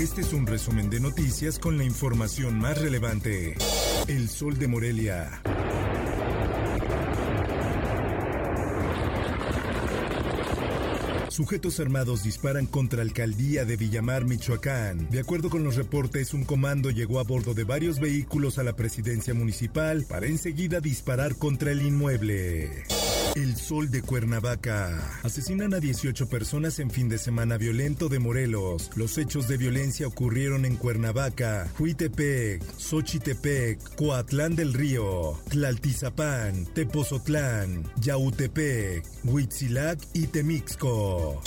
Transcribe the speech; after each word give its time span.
Este 0.00 0.22
es 0.22 0.32
un 0.32 0.46
resumen 0.46 0.88
de 0.88 0.98
noticias 0.98 1.58
con 1.58 1.76
la 1.76 1.84
información 1.84 2.58
más 2.58 2.80
relevante. 2.80 3.54
El 4.08 4.30
Sol 4.30 4.58
de 4.58 4.66
Morelia. 4.66 5.42
Sujetos 11.28 11.80
armados 11.80 12.22
disparan 12.22 12.64
contra 12.64 13.02
alcaldía 13.02 13.66
de 13.66 13.76
Villamar, 13.76 14.24
Michoacán. 14.24 15.10
De 15.10 15.20
acuerdo 15.20 15.50
con 15.50 15.64
los 15.64 15.76
reportes, 15.76 16.32
un 16.32 16.44
comando 16.44 16.90
llegó 16.90 17.20
a 17.20 17.24
bordo 17.24 17.52
de 17.52 17.64
varios 17.64 18.00
vehículos 18.00 18.58
a 18.58 18.62
la 18.62 18.74
presidencia 18.74 19.34
municipal 19.34 20.06
para 20.08 20.24
enseguida 20.24 20.80
disparar 20.80 21.36
contra 21.36 21.72
el 21.72 21.82
inmueble. 21.82 22.84
El 23.36 23.56
Sol 23.56 23.90
de 23.90 24.02
Cuernavaca. 24.02 25.20
Asesinan 25.22 25.74
a 25.74 25.80
18 25.80 26.28
personas 26.28 26.78
en 26.78 26.90
fin 26.90 27.08
de 27.08 27.18
semana 27.18 27.56
violento 27.56 28.08
de 28.08 28.18
Morelos. 28.18 28.90
Los 28.96 29.18
hechos 29.18 29.48
de 29.48 29.56
violencia 29.56 30.06
ocurrieron 30.06 30.64
en 30.64 30.76
Cuernavaca, 30.76 31.68
Huitepec, 31.78 32.62
Xochitepec, 32.76 33.96
Coatlán 33.96 34.56
del 34.56 34.72
Río, 34.74 35.38
Tlaltizapán, 35.48 36.66
Tepozotlán, 36.74 37.84
Yautepec, 38.00 39.04
Huitzilac 39.24 39.98
y 40.12 40.26
Temixco. 40.26 41.40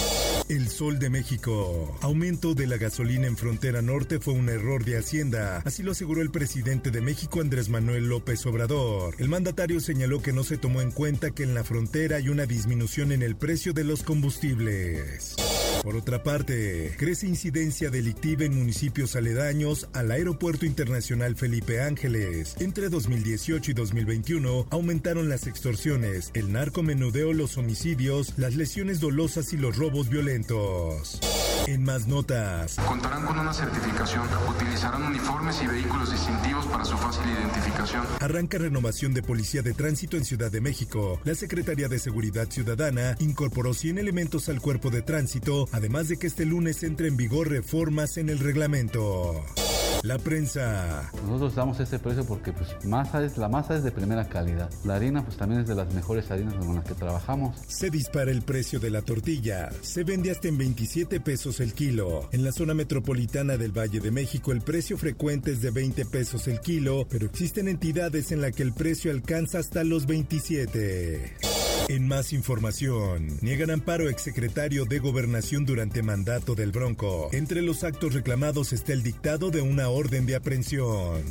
El 0.50 0.70
Sol 0.70 1.00
de 1.00 1.10
México. 1.10 1.98
Aumento 2.02 2.54
de 2.54 2.68
la 2.68 2.78
gasolina 2.78 3.28
en 3.28 3.38
frontera 3.38 3.82
norte 3.82 4.20
fue 4.20 4.34
un 4.34 4.50
error 4.50 4.84
de 4.84 4.98
Hacienda, 4.98 5.62
así 5.66 5.84
lo 5.84 5.92
aseguró 5.92 6.22
el 6.22 6.32
presidente 6.32 6.92
de 6.92 7.02
México 7.02 7.42
Andrés 7.42 7.70
Manuel 7.70 8.10
López 8.10 8.46
Obrador. 8.46 9.16
El 9.20 9.30
mandatario 9.30 9.80
señaló 9.80 10.22
que 10.22 10.34
no 10.34 10.44
se 10.44 10.58
tomó 10.58 10.82
en 10.82 10.92
cuenta 10.92 11.32
que 11.32 11.44
en 11.44 11.54
la 11.54 11.64
frontera 11.64 12.18
hay 12.18 12.30
una 12.30 12.46
disminución 12.46 13.12
en 13.12 13.24
el 13.24 13.36
precio 13.36 13.74
de 13.74 13.84
los 13.84 14.04
combustibles. 14.04 15.36
Por 15.84 15.98
otra 15.98 16.24
parte, 16.24 16.96
crece 16.98 17.28
incidencia 17.28 17.90
delictiva 17.90 18.46
en 18.46 18.56
municipios 18.58 19.18
aledaños 19.18 19.90
al 19.92 20.12
Aeropuerto 20.12 20.66
Internacional 20.66 21.36
Felipe 21.36 21.82
Ángeles. 21.82 22.56
Entre 22.62 22.88
2018 22.88 23.72
y 23.72 23.74
2021 23.74 24.68
aumentaron 24.70 25.28
las 25.28 25.46
extorsiones, 25.46 26.32
el 26.36 26.54
narcomenudeo, 26.54 27.34
los 27.34 27.58
homicidios, 27.58 28.34
las 28.38 28.56
lesiones 28.56 29.02
dolosas 29.02 29.52
y 29.52 29.58
los 29.58 29.76
robos 29.76 30.08
violentos. 30.08 31.20
En 31.68 31.84
más 31.84 32.08
notas. 32.08 32.76
Contarán 32.88 33.26
con 33.26 33.40
una 33.40 33.54
certificación, 33.54 34.28
utilizarán 34.50 35.04
uniformes 35.04 35.62
y 35.62 35.68
vehículos 35.68 36.12
distintivos 36.12 36.66
para 36.66 36.84
su 36.84 36.98
fácil 36.98 37.24
identificación. 37.30 38.06
Arranca 38.20 38.58
renovación 38.58 39.14
de 39.14 39.24
Policía 39.24 39.62
de 39.62 39.74
Tránsito 39.74 40.18
en 40.18 40.26
Ciudad 40.26 40.52
de 40.52 40.62
México. 40.62 41.20
La 41.24 41.36
Secretaría 41.36 41.88
de 41.88 42.00
Seguridad 42.00 42.50
Ciudadana 42.50 43.16
incorporó 43.20 43.74
100 43.74 43.98
elementos 43.98 44.50
al 44.50 44.60
cuerpo 44.60 44.90
de 44.90 45.02
tránsito, 45.02 45.68
además 45.72 46.10
de 46.10 46.18
que 46.18 46.28
este 46.28 46.46
lunes 46.46 46.84
entre 46.84 47.08
en 47.08 47.18
vigor 47.18 47.50
reformas 47.50 48.18
en 48.18 48.30
el 48.30 48.40
reglamento. 48.40 49.44
La 50.04 50.18
prensa. 50.18 51.10
Nosotros 51.26 51.56
damos 51.56 51.80
ese 51.80 51.98
precio 51.98 52.26
porque 52.26 52.52
pues, 52.52 52.76
masa 52.84 53.24
es, 53.24 53.38
la 53.38 53.48
masa 53.48 53.78
es 53.78 53.86
de 53.86 53.92
primera 53.92 54.28
calidad. 54.28 54.70
La 54.84 54.96
harina 54.96 55.24
pues 55.24 55.38
también 55.38 55.62
es 55.62 55.68
de 55.68 55.76
las 55.76 55.94
mejores 55.94 56.30
harinas 56.30 56.56
con 56.56 56.76
las 56.76 56.84
que 56.84 56.94
trabajamos. 56.94 57.56
Se 57.68 57.90
dispara 57.90 58.30
el 58.30 58.42
precio 58.42 58.82
de 58.82 58.90
la 58.90 59.02
tortilla. 59.02 59.70
Se 59.82 60.04
vende 60.04 60.30
hasta 60.30 60.50
en 60.50 60.58
27 60.58 61.22
pesos 61.22 61.62
el 61.62 61.74
kilo. 61.74 62.28
En 62.34 62.44
la 62.44 62.52
zona 62.52 62.74
metropolitana 62.74 63.56
del 63.56 63.72
Valle 63.72 64.02
de 64.02 64.12
México 64.12 64.52
el 64.52 64.60
precio 64.60 64.98
frecuente 64.98 65.54
es 65.54 65.62
de 65.62 65.72
20 65.72 66.06
pesos 66.08 66.50
el 66.50 66.60
kilo, 66.60 67.08
pero 67.10 67.26
existen 67.26 67.70
entidades 67.70 68.34
en 68.34 68.42
las 68.42 68.52
que 68.52 68.64
el 68.64 68.74
precio 68.74 69.10
alcanza 69.10 69.60
hasta 69.60 69.86
los 69.86 70.06
27. 70.06 71.53
En 71.94 72.08
más 72.08 72.34
información, 72.34 73.28
niegan 73.42 73.70
amparo 73.70 74.10
exsecretario 74.10 74.86
de 74.86 74.98
Gobernación 74.98 75.64
durante 75.64 76.02
mandato 76.02 76.56
del 76.56 76.72
Bronco. 76.72 77.30
Entre 77.34 77.62
los 77.62 77.84
actos 77.84 78.16
reclamados 78.16 78.74
está 78.74 78.94
el 78.94 79.04
dictado 79.04 79.52
de 79.52 79.62
una 79.62 79.90
orden 79.90 80.26
de 80.26 80.36
aprehensión. 80.36 81.22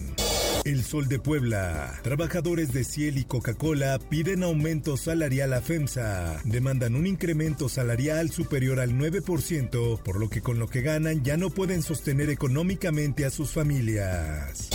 El 0.64 0.84
Sol 0.84 1.08
de 1.08 1.18
Puebla. 1.18 1.98
Trabajadores 2.04 2.72
de 2.72 2.84
Ciel 2.84 3.18
y 3.18 3.24
Coca-Cola 3.24 3.98
piden 4.08 4.44
aumento 4.44 4.96
salarial 4.96 5.52
a 5.52 5.62
FEMSA. 5.62 6.42
Demandan 6.44 6.94
un 6.94 7.08
incremento 7.08 7.68
salarial 7.68 8.30
superior 8.30 8.78
al 8.78 8.92
9%, 8.92 10.00
por 10.00 10.20
lo 10.20 10.30
que 10.30 10.42
con 10.42 10.60
lo 10.60 10.68
que 10.68 10.82
ganan 10.82 11.24
ya 11.24 11.36
no 11.36 11.50
pueden 11.50 11.82
sostener 11.82 12.30
económicamente 12.30 13.24
a 13.24 13.30
sus 13.30 13.50
familias. 13.50 14.68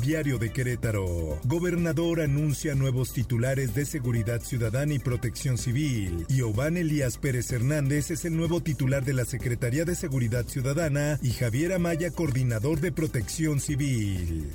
Diario 0.00 0.38
de 0.38 0.50
Querétaro. 0.50 1.38
Gobernador 1.44 2.20
anuncia 2.20 2.74
nuevos 2.74 3.12
titulares 3.12 3.74
de 3.74 3.84
Seguridad 3.84 4.40
Ciudadana 4.40 4.94
y 4.94 4.98
Protección 4.98 5.58
Civil. 5.58 6.26
Y 6.28 6.40
Elías 6.76 7.18
Pérez 7.18 7.52
Hernández 7.52 8.10
es 8.10 8.24
el 8.24 8.36
nuevo 8.36 8.60
titular 8.60 9.04
de 9.04 9.14
la 9.14 9.24
Secretaría 9.24 9.84
de 9.84 9.94
Seguridad 9.94 10.46
Ciudadana 10.46 11.18
y 11.22 11.30
Javier 11.30 11.72
Amaya, 11.72 12.10
coordinador 12.10 12.80
de 12.80 12.92
Protección 12.92 13.60
Civil. 13.60 14.52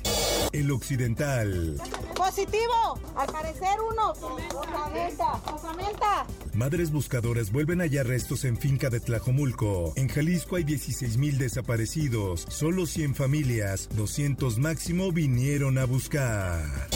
El 0.52 0.70
Occidental. 0.70 1.76
Positivo, 2.16 2.98
al 3.16 3.26
parecer 3.30 3.76
uno. 3.90 4.12
Osamenta, 4.12 5.34
osamenta. 5.54 6.26
Madres 6.54 6.90
buscadoras 6.90 7.52
vuelven 7.52 7.80
a 7.80 7.84
hallar 7.84 8.06
restos 8.06 8.44
en 8.44 8.56
finca 8.56 8.88
de 8.90 9.00
Tlajomulco. 9.00 9.92
En 9.96 10.08
Jalisco 10.08 10.56
hay 10.56 10.64
16 10.64 11.18
mil 11.18 11.38
desaparecidos. 11.38 12.46
Solo 12.48 12.86
100 12.86 13.14
familias, 13.14 13.88
200 13.94 14.58
máximo 14.58 15.12
vinieron 15.12 15.78
a 15.78 15.84
buscar. 15.84 16.88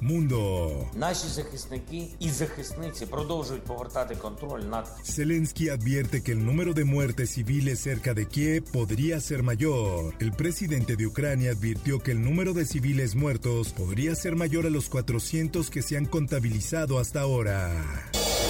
Mundo. 0.00 0.70
Наші 0.96 1.26
захисники 1.28 2.06
і 2.18 2.30
захисниці 2.30 3.06
продовжують 3.06 3.62
повертати 3.62 4.14
контроль 4.14 4.60
над 4.60 4.86
Zelensky 5.04 5.76
advierte 5.76 6.20
que 6.24 6.32
el 6.32 6.42
número 6.50 6.72
de 6.74 6.84
muertes 6.84 7.30
civiles 7.36 7.78
cerca 7.80 8.14
de 8.14 8.24
Kiev 8.34 8.62
podría 8.72 9.20
ser 9.20 9.42
mayor. 9.42 10.14
El 10.20 10.32
presidente 10.32 10.96
de 10.96 11.06
Ucrania 11.06 11.50
advirtió 11.52 11.98
que 11.98 12.12
el 12.12 12.20
número 12.28 12.52
de 12.52 12.64
civiles 12.66 13.14
muertos 13.14 13.72
podría 13.72 14.14
ser 14.14 14.34
mayor 14.36 14.66
a 14.66 14.70
los 14.70 14.88
400 14.88 15.70
que 15.70 15.82
se 15.82 15.96
han 15.96 16.06
contabilizado 16.06 16.98
hasta 16.98 17.20
ahora. 17.20 17.58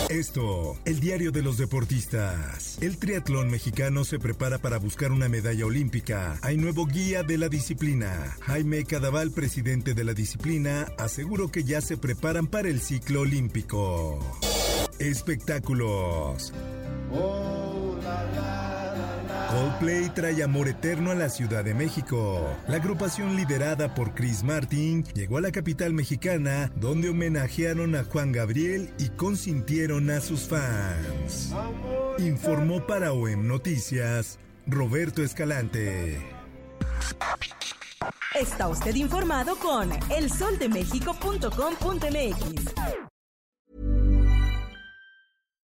Esto, 0.10 0.76
el 0.86 1.00
diario 1.00 1.32
de 1.32 1.44
los 1.44 1.60
deportistas. 1.60 2.80
El 2.82 2.98
triatlón 2.98 3.52
mexicano 3.52 4.04
se 4.04 4.18
prepara 4.18 4.58
para 4.58 4.80
buscar 4.80 5.12
una 5.12 5.30
medalla 5.30 5.68
olímpica. 5.68 6.40
Hay 6.42 6.58
nuevo 6.58 6.88
guía 6.88 7.22
de 7.22 7.38
la 7.38 7.48
disciplina. 7.48 8.36
Jaime 8.42 8.86
Cadaval, 8.86 9.30
presidente 9.30 9.94
de 9.94 10.04
la 10.04 10.16
disciplina, 10.16 10.88
aseguró 10.98 11.52
que 11.52 11.64
ya 11.64 11.80
se 11.82 11.96
preparan 11.96 12.48
para 12.48 12.70
el 12.70 12.82
ciclo 12.82 13.22
olímpico. 13.22 14.20
Espectáculos. 14.98 16.54
Coldplay 19.50 20.10
trae 20.10 20.44
amor 20.44 20.68
eterno 20.68 21.12
a 21.12 21.16
la 21.16 21.30
Ciudad 21.30 21.64
de 21.64 21.74
México. 21.74 22.46
La 22.68 22.76
agrupación 22.76 23.36
liderada 23.36 23.96
por 23.96 24.14
Chris 24.14 24.44
Martin 24.44 25.04
llegó 25.16 25.38
a 25.38 25.42
la 25.42 25.52
capital 25.52 25.94
mexicana 25.94 26.72
donde 26.76 27.10
homenajearon 27.10 27.96
a 27.96 28.04
Juan 28.04 28.32
Gabriel 28.32 28.94
y 29.00 29.10
consintieron 29.10 30.12
a 30.12 30.22
sus 30.22 30.48
fans. 30.48 31.52
Informó 32.20 32.86
para 32.86 33.14
OEM 33.14 33.48
Noticias 33.48 34.38
Roberto 34.68 35.24
Escalante. 35.24 36.22
Está 38.40 38.68
usted 38.68 38.94
informado 38.96 39.56
con 39.56 39.90
elsoldemexico.com.mx. 40.12 42.74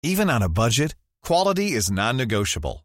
Even 0.04 0.28
on 0.28 0.42
a 0.42 0.48
budget, 0.48 0.94
quality 1.22 1.72
is 1.72 1.90
non-negotiable. 1.90 2.84